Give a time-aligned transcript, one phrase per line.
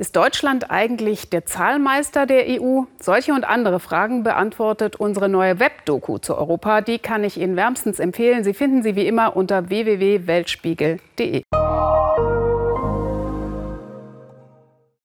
[0.00, 2.84] Ist Deutschland eigentlich der Zahlmeister der EU?
[2.98, 6.80] Solche und andere Fragen beantwortet unsere neue Webdoku zu Europa.
[6.80, 8.42] Die kann ich Ihnen wärmstens empfehlen.
[8.42, 11.42] Sie finden sie wie immer unter www.weltspiegel.de.